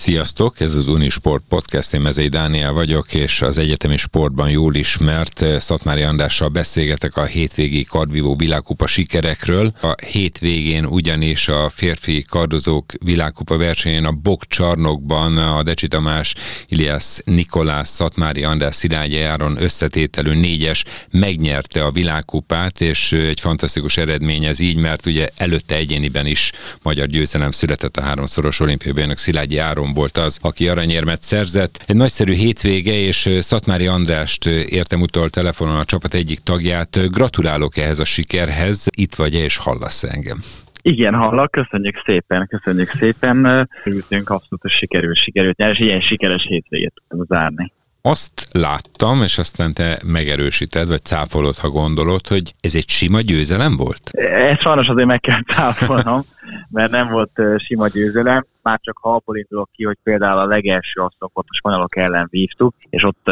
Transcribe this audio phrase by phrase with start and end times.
[0.00, 5.42] Sziasztok, ez az Unisport Podcast, én Mezei Dániel vagyok, és az egyetemi sportban jól ismert
[5.42, 9.72] eh, Szatmári Andrással beszélgetek a hétvégi kardvívó világkupa sikerekről.
[9.82, 16.34] A hétvégén ugyanis a férfi kardozók világkupa versenyén a Bokcsarnokban a Decsi Tamás,
[16.68, 23.96] Ilias Nikolás, Szatmári András Szilágyi Áron összetételű négyes megnyerte a világkupát, és eh, egy fantasztikus
[23.96, 29.18] eredmény ez így, mert ugye előtte egyéniben is magyar győzelem született a háromszoros olimpiai bajnok
[29.18, 31.84] Szilágyi Áron Áron volt az, aki aranyérmet szerzett.
[31.86, 37.10] Egy nagyszerű hétvége, és Szatmári Andrást értem utol telefonon a csapat egyik tagját.
[37.10, 38.86] Gratulálok ehhez a sikerhez.
[38.96, 40.38] Itt vagy és hallasz engem.
[40.82, 43.68] Igen, hallak, köszönjük szépen, köszönjük szépen.
[43.84, 47.72] Örültünk abszolút, hogy sikerül, sikerült nyerni, és ilyen sikeres hétvégét tudtunk zárni.
[48.02, 53.76] Azt láttam, és aztán te megerősíted, vagy cáfolod, ha gondolod, hogy ez egy sima győzelem
[53.76, 54.10] volt?
[54.50, 56.24] Ezt sajnos azért meg kell cáfolnom,
[56.70, 61.00] mert nem volt sima győzelem már csak ha abból indulok ki, hogy például a legelső
[61.00, 63.28] asszonykot a spanyolok ellen vívtuk, és ott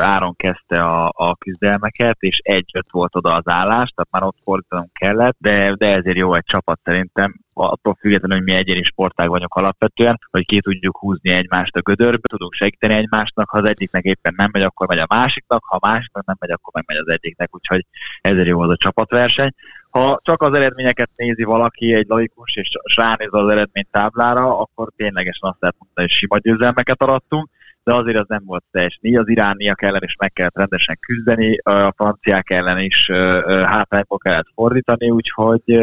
[0.00, 4.92] Áron kezdte a, a küzdelmeket, és egy-öt volt oda az állás, tehát már ott fordítanunk
[4.92, 9.54] kellett, de, de ezért jó egy csapat szerintem, attól függetlenül, hogy mi egyéni sportág vagyunk
[9.54, 14.34] alapvetően, hogy ki tudjuk húzni egymást a gödörbe, tudunk segíteni egymásnak, ha az egyiknek éppen
[14.36, 17.12] nem megy, akkor megy a másiknak, ha a másiknak nem megy, akkor meg megy az
[17.12, 17.86] egyiknek, úgyhogy
[18.20, 19.50] ezért jó az a csapatverseny.
[19.90, 25.60] Ha csak az eredményeket nézi valaki, egy laikus, és ránéz az eredménytáblára, akkor ténylegesen azt
[25.60, 27.48] lehet mondani, hogy sima győzelmeket arattunk,
[27.84, 28.98] de azért az nem volt teljes.
[29.02, 33.10] Az irániak ellen is meg kellett rendesen küzdeni, a franciák ellen is
[33.46, 35.78] hátrányból kellett fordítani, úgyhogy,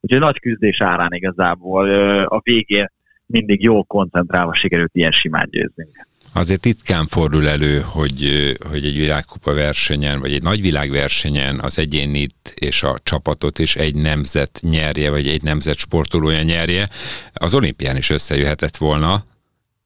[0.00, 1.88] úgyhogy nagy küzdés árán igazából
[2.24, 2.92] a végén
[3.26, 6.06] mindig jól koncentrálva sikerült ilyen simán győznünk.
[6.36, 12.52] Azért ritkán fordul elő, hogy, hogy egy világkupa versenyen, vagy egy nagy világversenyen az egyénit
[12.54, 16.88] és a csapatot is egy nemzet nyerje, vagy egy nemzet sportolója nyerje.
[17.32, 19.24] Az olimpián is összejöhetett volna.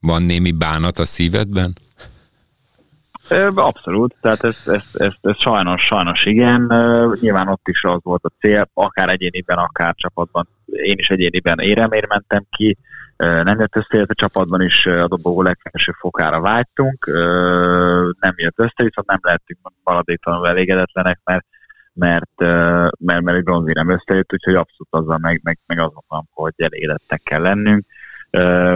[0.01, 1.79] Van némi bánat a szívedben?
[3.55, 6.61] Abszolút, tehát ez, ez, ez, ez sajnos, sajnos igen.
[7.21, 10.49] Nyilván ott is az volt a cél, akár egyéniben, akár csapatban.
[10.67, 12.79] Én is egyéniben éremér mentem ki,
[13.17, 17.07] nem jött össze, a csapatban is a dobogó legfelső fokára vágytunk,
[18.21, 21.47] nem jött össze, viszont nem lehetünk maradéktalanul elégedetlenek, mert
[21.99, 22.41] mert,
[22.99, 26.53] mert, mert egy bronzi nem összejött, úgyhogy abszolút azzal meg, meg, meg azon van, hogy
[26.57, 27.87] elégedettek kell lennünk.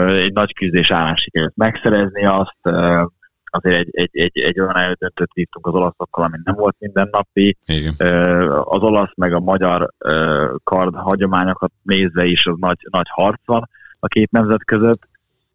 [0.09, 2.59] Egy nagy küzdés állás sikerült megszerezni azt,
[3.55, 7.57] azért egy, egy, egy, egy olyan elődöntőt vívtunk az olaszokkal, ami nem volt mindennapi.
[7.67, 7.95] Igen.
[8.65, 9.93] Az olasz meg a magyar
[10.65, 13.69] kard hagyományokat nézve is az nagy, nagy harc van
[14.01, 15.09] a két nemzet között,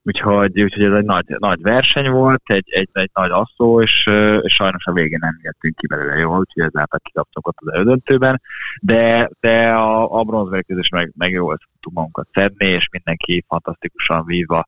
[0.03, 4.09] úgyhogy, úgyhogy ez egy nagy, nagy verseny volt, egy, egy, egy nagy asszó, és,
[4.41, 8.41] és sajnos a végén nem jöttünk ki belőle jól, úgyhogy ezáltal kikaptunk ott az elődöntőben,
[8.81, 14.67] de, de a, a bronzverkőzés meg, meg jól tudtuk magunkat szedni, és mindenki fantasztikusan vívva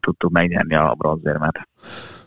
[0.00, 1.68] tudtuk megnyerni a bronzérmet.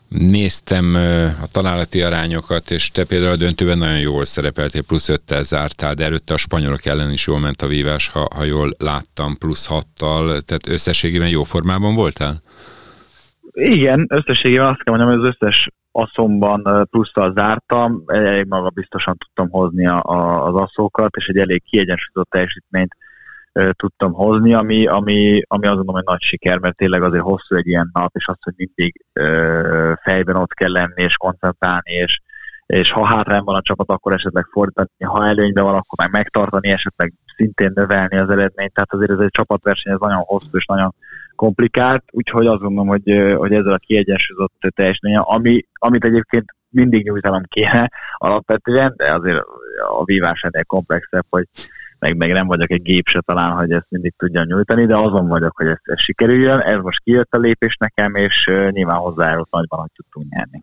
[0.08, 0.94] Néztem
[1.42, 6.04] a találati arányokat, és te például a döntőben nagyon jól szerepeltél, plusz öttel zártál, de
[6.04, 10.40] előtte a spanyolok ellen is jól ment a vívás, ha, ha jól láttam, plusz hattal,
[10.40, 12.42] tehát összességében jó formában voltál?
[13.52, 19.48] Igen, összességében azt kell mondjam, hogy az összes asszomban plusszal zártam, elég maga biztosan tudtam
[19.50, 22.96] hozni a, a, az asszókat, és egy elég kiegyensúlyozott teljesítményt
[23.52, 27.66] tudtam hozni, ami, ami, ami azt gondolom, hogy nagy siker, mert tényleg azért hosszú egy
[27.66, 32.20] ilyen nap, és az, hogy mindig ö, fejben ott kell lenni, és koncentrálni, és,
[32.66, 36.68] és ha hátrányban van a csapat, akkor esetleg fordítani, ha előnyben van, akkor meg megtartani,
[36.68, 40.94] esetleg szintén növelni az eredményt, tehát azért ez egy csapatverseny, ez nagyon hosszú és nagyon
[41.36, 47.42] komplikált, úgyhogy azt gondolom, hogy, hogy ezzel a kiegyensúlyozott teljesítmény, ami, amit egyébként mindig nyújtanom
[47.42, 49.42] kéne alapvetően, de azért
[49.98, 51.46] a vívás ennél komplexebb, hogy
[52.00, 55.26] meg, meg nem vagyok egy gép se talán, hogy ezt mindig tudjam nyújtani, de azon
[55.26, 56.60] vagyok, hogy ez, ez sikerüljön.
[56.60, 60.62] Ez most kijött a lépés nekem, és nyilván hozzájárult nagyban, hogy tudtunk nyerni.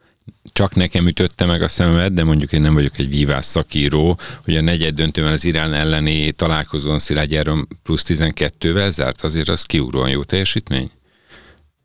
[0.52, 4.56] Csak nekem ütötte meg a szememet, de mondjuk én nem vagyok egy vívás szakíró, hogy
[4.56, 7.42] a negyed döntőben az Irán elleni találkozón Szilágy
[7.84, 10.90] plusz 12-vel zárt, azért az kiugróan jó teljesítmény?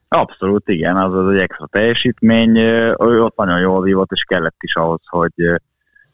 [0.09, 4.75] Abszolút, igen, az az egy extra teljesítmény, ő ott nagyon jól vívott, és kellett is
[4.75, 5.33] ahhoz, hogy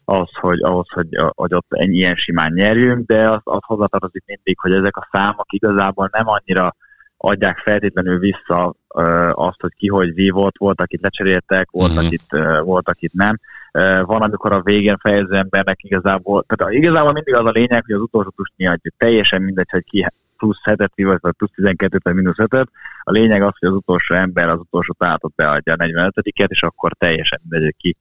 [0.09, 4.59] az, hogy, ahhoz, hogy, hogy ott ennyi ilyen simán nyerjünk, de az, az hozzátartozik mindig,
[4.59, 6.75] hogy ezek a számok igazából nem annyira
[7.17, 12.05] adják feltétlenül vissza ö, azt, hogy ki hogy vívott, volt, akit lecseréltek, volt, uh-huh.
[12.05, 13.39] akit, ö, volt, akit nem.
[13.71, 17.95] Ö, van, amikor a végén fejező embernek igazából, tehát igazából mindig az a lényeg, hogy
[17.95, 18.91] az utolsó tus adja.
[18.97, 20.05] Teljesen mindegy, hogy ki
[20.37, 22.53] plusz 7-et vagy plusz 12-et, vagy mínusz 5
[23.03, 26.91] A lényeg az, hogy az utolsó ember az utolsó találatot beadja a 45-et, és akkor
[26.97, 27.97] teljesen mindegy, hogy ki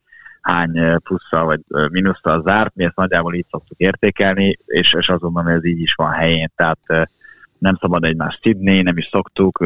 [0.49, 1.61] hány plusszal vagy
[1.91, 5.83] mínusszal zárt, mi ezt nagyjából így szoktuk értékelni, és, és azt gondolom, hogy ez így
[5.83, 6.79] is van helyén, tehát
[7.59, 9.59] nem szabad egymást szidni, nem is szoktuk.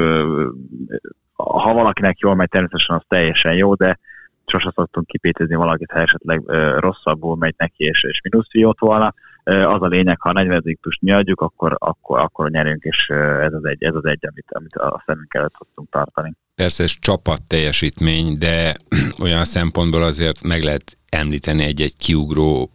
[1.37, 3.99] Ha valakinek jól megy, természetesen az teljesen jó, de
[4.46, 6.43] sose szoktunk kipétezni valakit, ha esetleg
[6.79, 9.14] rosszabbul megy neki, és, és mínuszfiót volna.
[9.44, 13.06] Az a lényeg, ha a 40 tust mi adjuk, akkor, akkor, akkor nyerünk, és
[13.41, 16.33] ez az egy, ez az egy amit, amit a szemünk előtt szoktunk tartani.
[16.55, 18.77] Persze ez csapat teljesítmény, de
[19.23, 22.71] olyan szempontból azért meg lehet említeni egy-egy kiugró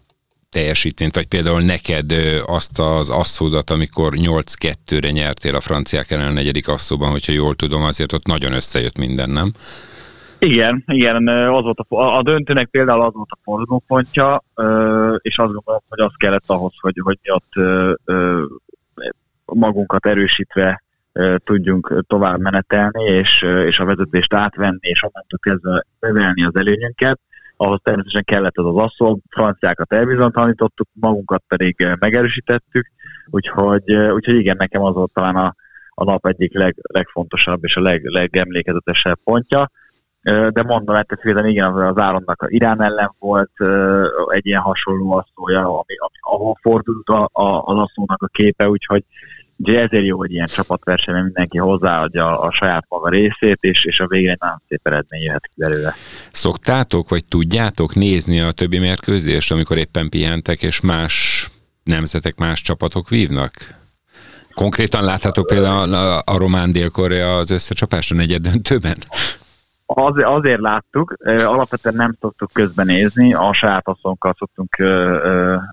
[0.50, 2.12] teljesítményt, vagy például neked
[2.46, 7.84] azt az asszódat, amikor 8-2-re nyertél a franciák ellen a negyedik asszóban, hogyha jól tudom,
[7.84, 9.54] azért ott nagyon összejött minden, nem?
[10.40, 14.44] Igen, igen, az volt a, a döntőnek például az volt a fordulópontja,
[15.22, 17.52] és azt gondolom, hogy az kellett ahhoz, hogy, hogy mi ott
[19.46, 20.84] magunkat erősítve
[21.44, 27.20] tudjunk tovább menetelni, és, és a vezetést átvenni, és onnantól kezdve növelni az előnyünket.
[27.58, 32.88] Ahhoz természetesen kellett ez az asszol, franciákat elbizonytalanítottuk, magunkat pedig megerősítettük,
[33.30, 35.56] úgyhogy, úgyhogy igen, nekem az volt talán a,
[35.90, 39.72] a nap egyik leg, legfontosabb és a leg, legemlékezetesebb pontja
[40.28, 43.52] de mondom, ettől függetlenül igen, az Áronnak a Irán ellen volt
[44.28, 49.04] egy ilyen hasonló asszója, ami, ami, ahol fordult a, a, az asszónak a képe, úgyhogy
[49.58, 54.08] ugye ezért jó, hogy ilyen csapatversenyben mindenki hozzáadja a saját maga részét, és, és a
[54.08, 55.96] végén egy nagyon szép eredmény jöhet ki belőle.
[56.32, 61.48] Szoktátok, vagy tudjátok nézni a többi mérkőzést, amikor éppen pihentek, és más
[61.84, 63.54] nemzetek, más csapatok vívnak?
[64.54, 68.98] Konkrétan láthatok például a, a román dél-korea az összecsapás a negyed döntőben?
[69.90, 74.76] Az, azért láttuk, alapvetően nem szoktuk közbenézni, a saját asszonkkal szoktunk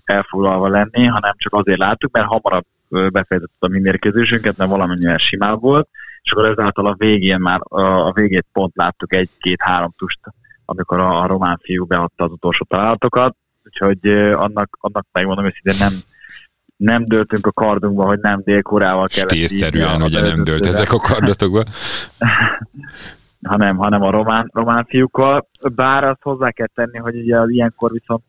[0.03, 5.61] elfoglalva lenni, hanem csak azért láttuk, mert hamarabb befejezett a mi mérkőzésünket, mert valamennyivel simább
[5.61, 5.87] volt,
[6.21, 10.19] és akkor ezáltal a végén már a végét pont láttuk egy-két-három tust,
[10.65, 15.93] amikor a, a román fiú beadta az utolsó találatokat, úgyhogy annak, annak megmondom hogy nem,
[16.77, 21.63] nem döltünk a kardunkba, hogy nem Dél-Koreával kellett Stílszerűen ugye nem döltetek a kardatokba.
[23.45, 25.47] hanem, hanem a román, román fiúkkal.
[25.75, 28.23] Bár azt hozzá kell tenni, hogy ugye ilyenkor viszont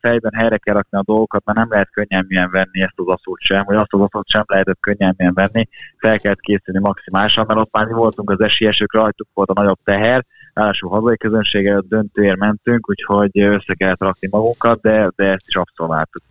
[0.00, 3.64] fejben helyre kell rakni a dolgokat, mert nem lehet könnyelműen venni ezt az aszót sem,
[3.64, 5.68] vagy azt az aszót sem lehetett könnyelműen venni,
[5.98, 9.78] fel kellett készülni maximálisan, mert ott már mi voltunk az esélyesek, rajtuk volt a nagyobb
[9.84, 10.24] teher,
[10.56, 16.22] ráadásul hazai közönséggel döntőért mentünk, úgyhogy össze kellett rakni magunkat, de, de ezt is abszolváltuk.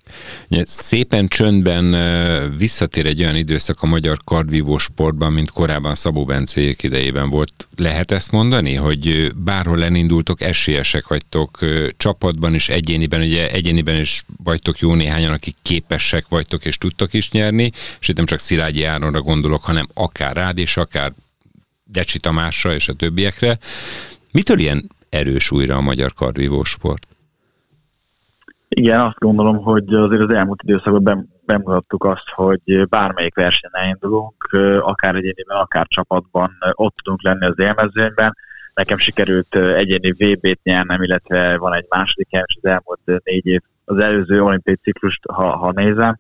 [0.63, 1.95] Szépen csöndben
[2.57, 7.68] visszatér egy olyan időszak a magyar kardvívó sportban, mint korábban Szabó Bencék idejében volt.
[7.77, 11.60] Lehet ezt mondani, hogy bárhol elindultok, esélyesek vagytok
[11.98, 17.31] csapatban is, egyéniben, ugye egyéniben is vagytok jó néhányan, akik képesek vagytok és tudtok is
[17.31, 21.12] nyerni, és itt nem csak Szilágyi Áronra gondolok, hanem akár rád és akár
[21.83, 23.57] Decsi Tamásra és a többiekre.
[24.36, 27.08] Mitől ilyen erős újra a magyar kardvívó sport?
[28.68, 34.50] Igen, azt gondolom, hogy azért az elmúlt időszakban bemutattuk azt, hogy bármelyik versenyen elindulunk,
[34.80, 38.38] akár egyéniben, akár csapatban ott tudunk lenni az élmezőnyben.
[38.74, 43.98] Nekem sikerült egyéni VB-t nyernem, illetve van egy második hely, az elmúlt négy év, az
[43.98, 46.20] előző olimpiai ciklust, ha, ha nézem,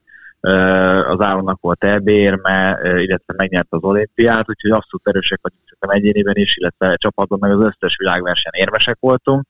[1.07, 6.35] az Áronnak volt EB érme, illetve megnyert az olimpiát, úgyhogy abszolút erősek vagyunk csak egyéniben
[6.35, 9.45] is, illetve csapatban meg az összes világversenyen érmesek voltunk.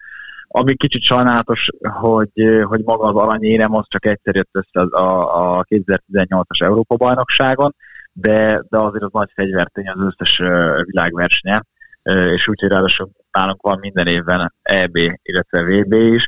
[0.47, 5.63] Ami kicsit sajnálatos, hogy, hogy maga az aranyérem az csak egyszer jött össze a, a
[5.63, 7.75] 2018-as Európa-bajnokságon,
[8.13, 10.37] de, de azért az nagy fegyvertény az összes
[10.85, 11.67] világversenyen,
[12.03, 16.27] és úgyhogy ráadásul nálunk van minden évben EB, illetve VB is,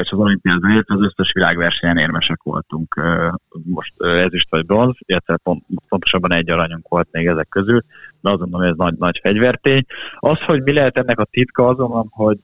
[0.00, 3.00] és az olimpián az összes világversenyen érmesek voltunk.
[3.64, 7.84] Most ezüst vagy bronz, illetve pont, pontosabban egy aranyunk volt még ezek közül,
[8.20, 9.84] de azt gondolom, hogy ez nagy, nagy fegyvertény.
[10.18, 12.40] Az, hogy mi lehet ennek a titka, azonban, hogy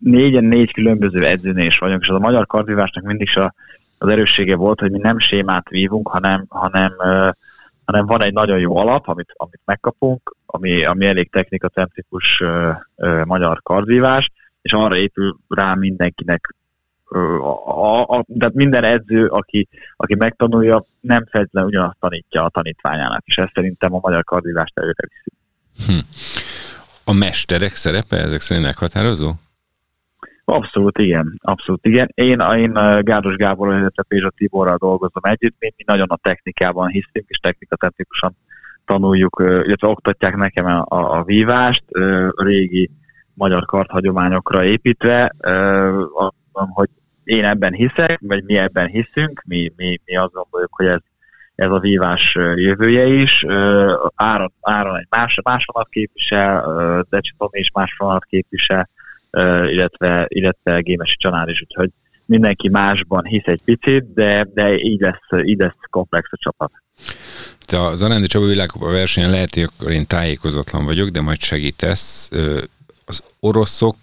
[0.00, 3.54] négyen négy különböző edzőnél is vagyunk, és az a magyar kardvívásnak mindig is a,
[3.98, 6.92] az erőssége volt, hogy mi nem sémát vívunk, hanem, hanem,
[7.84, 12.42] hanem van egy nagyon jó alap, amit, amit megkapunk, ami, ami elég technikacentrikus
[13.24, 14.30] magyar kardvívás,
[14.66, 16.54] és arra épül rá mindenkinek
[17.08, 23.36] a, a, tehát minden edző, aki, aki megtanulja, nem feltétlenül ugyanazt tanítja a tanítványának, és
[23.36, 25.36] ez szerintem a magyar kardivást előre viszi.
[25.86, 26.06] Hm.
[27.04, 29.32] A mesterek szerepe ezek szerint meghatározó?
[30.44, 32.10] Abszolút igen, abszolút igen.
[32.14, 37.24] Én, én Gárdos Gábor, illetve Pézsa Tiborral dolgozom együtt, mi, mi nagyon a technikában hiszünk,
[37.26, 38.36] és technikatechnikusan
[38.84, 41.84] tanuljuk, illetve oktatják nekem a, a, a vívást,
[42.36, 42.90] régi
[43.36, 45.34] magyar karthagyományokra építve,
[46.52, 46.88] hogy
[47.24, 51.00] én ebben hiszek, vagy mi ebben hiszünk, mi, mi, mi azt gondoljuk, hogy ez,
[51.54, 53.44] ez a vívás jövője is.
[54.14, 58.88] Áron, Áron egy más, másolat képvisel, Decsi Tomi is másolat képvisel,
[59.66, 61.90] illetve, illetve Gémesi Csanár is, úgyhogy
[62.24, 66.72] mindenki másban hisz egy picit, de, de így, lesz, így lesz komplex a csapat.
[67.66, 72.30] Te az Arándi Csaba világkupa versenyen lehet, hogy akkor én tájékozatlan vagyok, de majd segítesz.
[73.06, 73.96] Az oroszok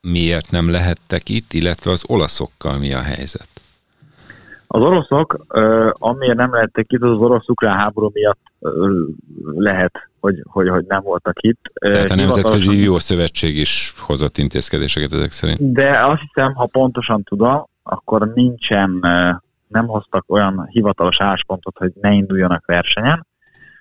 [0.00, 3.48] miért nem lehettek itt, illetve az olaszokkal mi a helyzet?
[4.66, 5.44] Az oroszok,
[5.92, 8.40] amiért nem lehettek itt, az, az orosz-ukrán háború miatt
[9.56, 11.72] lehet, hogy, hogy, hogy nem voltak itt.
[11.74, 15.72] Tehát a Nemzetközi Jó Szövetség is hozott intézkedéseket ezek szerint.
[15.72, 18.90] De azt hiszem, ha pontosan tudom, akkor nincsen,
[19.68, 23.26] nem hoztak olyan hivatalos álláspontot, hogy ne induljanak versenyen,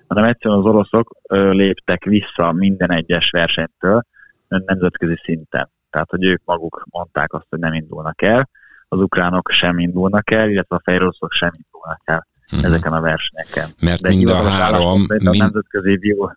[0.07, 1.15] hanem egyszerűen az oroszok
[1.51, 4.03] léptek vissza minden egyes versenytől
[4.47, 5.69] nemzetközi szinten.
[5.89, 8.49] Tehát, hogy ők maguk mondták azt, hogy nem indulnak el,
[8.87, 12.65] az ukránok sem indulnak el, illetve a fejrosszok sem indulnak el uh-huh.
[12.65, 13.73] ezeken a versenyeken.
[13.79, 15.05] Mert De mind a három...
[15.07, 15.27] Mind...
[15.27, 16.29] A Nemzetközi Bio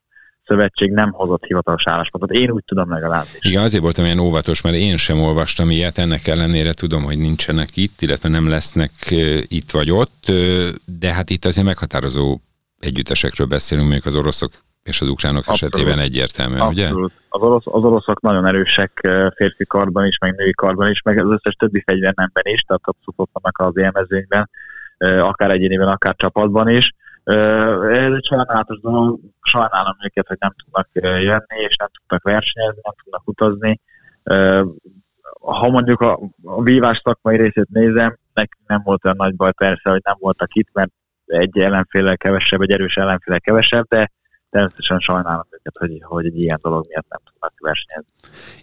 [0.50, 2.30] Szövetség nem hozott hivatalos álláspontot.
[2.30, 3.38] Én úgy tudom legalábbis.
[3.40, 7.76] Igen, azért voltam ilyen óvatos, mert én sem olvastam ilyet, ennek ellenére tudom, hogy nincsenek
[7.76, 8.92] itt, illetve nem lesznek
[9.42, 10.32] itt vagy ott,
[10.84, 12.38] de hát itt azért meghatározó
[12.78, 14.52] együttesekről beszélünk, mondjuk az oroszok
[14.82, 15.74] és az ukránok Abszolút.
[15.74, 16.72] esetében egyértelmű, Abszolút.
[16.72, 16.88] ugye?
[17.28, 21.30] Az, orosz, az oroszok nagyon erősek férfi karban is, meg női karban is, meg az
[21.30, 24.50] összes többi fegyvernemben is, tehát abszolút ott vannak az élmezőnyben,
[24.98, 26.92] akár egyéniben, akár csapatban is.
[27.90, 30.88] Ez egy sajnálatos dolog, sajnálom őket, hogy nem tudnak
[31.22, 33.80] jönni, és nem tudnak versenyezni, nem tudnak utazni.
[35.40, 39.90] Ha mondjuk a, a vívás szakmai részét nézem, nekünk nem volt olyan nagy baj persze,
[39.90, 40.90] hogy nem voltak itt, mert
[41.26, 44.10] egy ellenféle kevesebb, egy erős ellenféle kevesebb, de
[44.50, 48.12] természetesen sajnálom őket, hogy, hogy egy ilyen dolog miatt nem tudnak versenyezni.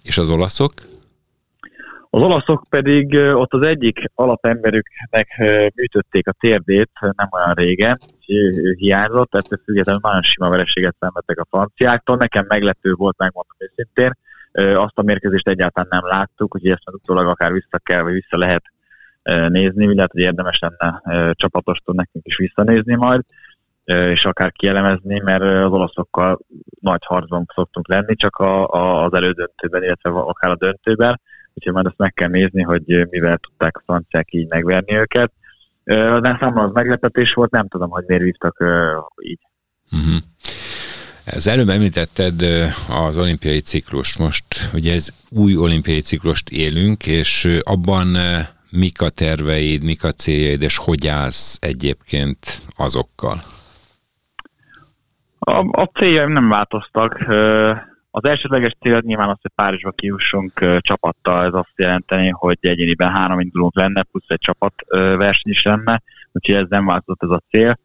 [0.02, 0.72] És az olaszok?
[2.10, 5.28] Az olaszok pedig ott az egyik alapemberüknek
[5.76, 11.46] műtötték a térdét nem olyan régen, ő hiányzott, tehát függetlenül nagyon sima vereséget szenvedtek a
[11.50, 12.16] franciáktól.
[12.16, 14.18] Nekem meglepő volt, megmondom őszintén.
[14.84, 18.64] Azt a mérkőzést egyáltalán nem láttuk, hogy ezt utólag akár vissza kell, vagy vissza lehet
[19.48, 21.02] nézni, lehet, hogy érdemes lenne
[21.34, 23.22] csapatostól nekünk is visszanézni majd
[23.88, 26.40] és akár kielemezni, mert az olaszokkal
[26.80, 31.22] nagy harcban szoktunk lenni, csak a, a, az elődöntőben, illetve akár a döntőben,
[31.54, 35.32] úgyhogy majd azt meg kell nézni, hogy mivel tudták a franciák így megverni őket.
[35.84, 38.64] De számomra az meglepetés volt, nem tudom, hogy miért vívtak
[39.22, 39.40] így.
[39.92, 40.16] Uh-huh.
[41.36, 42.42] Az előbb említetted
[43.08, 44.20] az olimpiai ciklust.
[44.20, 48.18] Most ugye ez új olimpiai ciklust élünk, és abban
[48.70, 53.44] mik a terveid, mik a céljaid, és hogy állsz egyébként azokkal?
[55.50, 57.26] A, a céljaim nem változtak.
[58.12, 63.40] Az elsődleges cél nyilván az, hogy Párizsba kiussunk csapattal, ez azt jelenteni, hogy egyéniben három
[63.40, 66.02] indulónk lenne, plusz egy csapat verseny is lenne,
[66.32, 67.80] úgyhogy ez nem változott ez a cél.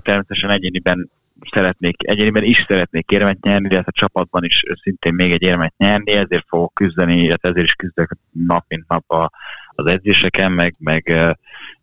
[0.00, 1.10] Természetesen egyéniben
[1.50, 6.12] szeretnék, egyéniben is szeretnék érmet nyerni, illetve a csapatban is szintén még egy érmet nyerni,
[6.12, 9.30] ezért fogok küzdeni, illetve ezért is küzdök nap mint nap a,
[9.68, 11.12] az edzéseken, meg, meg,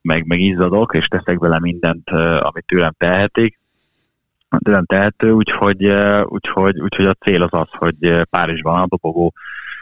[0.01, 3.58] meg, meg izzadok, és teszek vele mindent, amit tőlem tehetik
[4.57, 5.85] tőlem tehető, úgyhogy,
[6.25, 9.33] úgyhogy, úgyhogy a cél az az, hogy Párizsban a dobogó,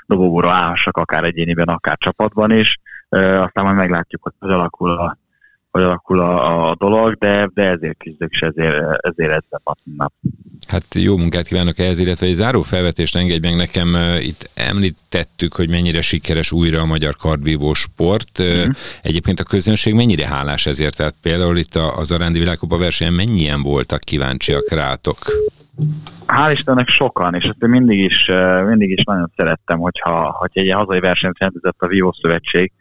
[0.05, 2.79] dobogóra állhassak akár egyéniben, akár csapatban is.
[3.09, 5.17] Aztán majd meglátjuk, hogy hogy alakul a,
[5.71, 10.13] hogy alakul a, a dolog, de, de ezért küzdök, és ezért, ezért edzem nap, nap.
[10.67, 13.95] Hát jó munkát kívánok ehhez, illetve egy záró felvetést engedj meg nekem.
[14.19, 18.43] Itt említettük, hogy mennyire sikeres újra a magyar kardvívó sport.
[18.43, 18.69] Mm-hmm.
[19.01, 20.95] Egyébként a közönség mennyire hálás ezért?
[20.95, 25.17] Tehát például itt az Arándi Világkupa versenyen mennyien voltak kíváncsiak rátok?
[26.27, 28.29] Hál' Istennek sokan, és ezt én mindig is,
[28.65, 32.71] mindig is nagyon szerettem, hogyha, hogyha egy hazai versenyt rendezett a Vívó Szövetség,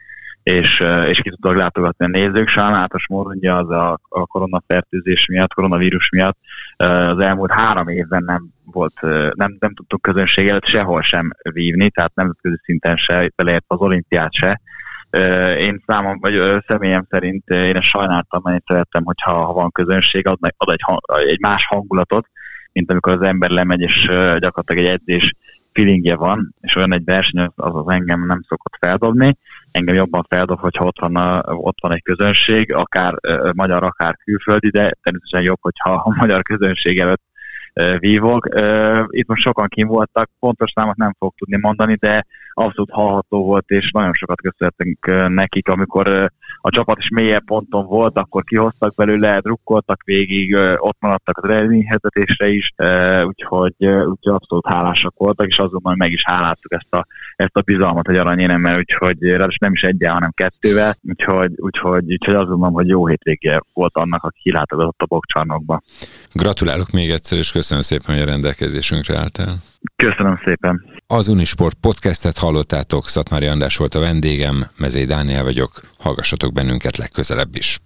[0.50, 2.48] és, és ki tudtak látogatni a nézők.
[2.48, 6.38] Sajnálatos módon ugye az a, a koronafertőzés miatt, koronavírus miatt
[6.76, 9.00] az elmúlt három évben nem volt,
[9.34, 14.60] nem, nem tudtuk közönséget sehol sem vívni, tehát nemzetközi szinten se, beleért az olimpiát se.
[15.58, 20.26] Én számom, vagy személyem szerint én ezt sajnáltam, mert én szerettem, hogyha ha van közönség,
[20.26, 20.80] ad, ad egy,
[21.28, 22.26] egy más hangulatot,
[22.72, 24.04] mint amikor az ember lemegy, és
[24.38, 25.32] gyakorlatilag egy edzés
[25.76, 29.36] feelingje van, és olyan egy verseny, az, az engem nem szokott feldobni.
[29.70, 34.16] Engem jobban feldob, hogyha ott van, a, ott van egy közönség, akár uh, magyar, akár
[34.24, 37.22] külföldi, de természetesen jobb, hogyha a magyar közönség előtt
[37.80, 38.48] uh, vívok.
[38.54, 42.26] Uh, itt most sokan kim voltak, pontos számot nem fogok tudni mondani, de
[42.58, 48.18] abszolút hallható volt, és nagyon sokat köszönhetünk nekik, amikor a csapat is mélyebb ponton volt,
[48.18, 52.74] akkor kihoztak belőle, drukkoltak végig, ott maradtak az eredményhezetésre is,
[53.22, 58.06] úgyhogy, úgyhogy abszolút hálásak voltak, és azonban meg is háláztuk ezt a, ezt a bizalmat,
[58.06, 63.06] hogy aranyéremmel, úgyhogy ráadásul nem is egyel, hanem kettővel, úgyhogy, úgyhogy, úgyhogy azt hogy jó
[63.06, 65.82] hétvége volt annak, aki kilátogatott a bokcsarnokba.
[66.32, 69.56] Gratulálok még egyszer, és köszönöm szépen, hogy a rendelkezésünkre álltál.
[69.96, 70.84] Köszönöm szépen.
[71.06, 77.56] Az Unisport podcastet hallottátok, Szatmári András volt a vendégem, Mezei Dániel vagyok, hallgassatok bennünket legközelebb
[77.56, 77.78] is.